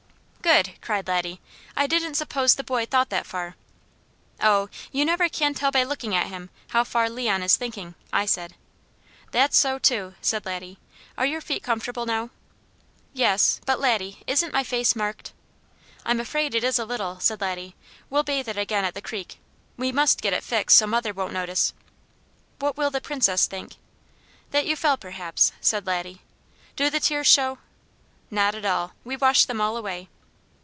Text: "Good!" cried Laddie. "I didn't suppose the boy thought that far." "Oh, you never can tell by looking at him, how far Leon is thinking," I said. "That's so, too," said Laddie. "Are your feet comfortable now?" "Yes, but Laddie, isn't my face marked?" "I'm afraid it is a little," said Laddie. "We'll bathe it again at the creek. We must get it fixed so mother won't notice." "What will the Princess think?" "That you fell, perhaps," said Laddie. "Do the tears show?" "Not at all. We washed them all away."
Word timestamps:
"Good!" 0.43 0.71
cried 0.81 1.07
Laddie. 1.07 1.39
"I 1.77 1.85
didn't 1.87 2.15
suppose 2.15 2.55
the 2.55 2.63
boy 2.63 2.85
thought 2.87 3.09
that 3.11 3.27
far." 3.27 3.55
"Oh, 4.41 4.69
you 4.91 5.05
never 5.05 5.29
can 5.29 5.53
tell 5.53 5.69
by 5.71 5.83
looking 5.83 6.13
at 6.15 6.27
him, 6.27 6.49
how 6.69 6.83
far 6.83 7.09
Leon 7.11 7.43
is 7.43 7.55
thinking," 7.55 7.93
I 8.11 8.25
said. 8.25 8.55
"That's 9.29 9.55
so, 9.55 9.77
too," 9.79 10.15
said 10.19 10.45
Laddie. 10.47 10.77
"Are 11.17 11.27
your 11.27 11.39
feet 11.41 11.61
comfortable 11.63 12.05
now?" 12.07 12.31
"Yes, 13.13 13.61
but 13.67 13.79
Laddie, 13.79 14.23
isn't 14.27 14.51
my 14.51 14.63
face 14.63 14.93
marked?" 14.95 15.31
"I'm 16.07 16.19
afraid 16.19 16.53
it 16.55 16.63
is 16.65 16.79
a 16.79 16.85
little," 16.85 17.19
said 17.21 17.39
Laddie. 17.39 17.75
"We'll 18.09 18.23
bathe 18.23 18.49
it 18.49 18.57
again 18.57 18.83
at 18.83 18.95
the 18.95 19.01
creek. 19.01 19.37
We 19.77 19.91
must 19.93 20.21
get 20.21 20.33
it 20.33 20.43
fixed 20.43 20.75
so 20.75 20.87
mother 20.87 21.13
won't 21.13 21.33
notice." 21.33 21.71
"What 22.59 22.75
will 22.75 22.89
the 22.89 22.99
Princess 22.99 23.45
think?" 23.45 23.75
"That 24.49 24.65
you 24.65 24.75
fell, 24.75 24.97
perhaps," 24.97 25.51
said 25.61 25.85
Laddie. 25.87 26.23
"Do 26.75 26.89
the 26.89 26.99
tears 26.99 27.27
show?" 27.27 27.59
"Not 28.31 28.53
at 28.55 28.65
all. 28.65 28.93
We 29.05 29.15
washed 29.15 29.47
them 29.47 29.61
all 29.61 29.77
away." 29.77 30.09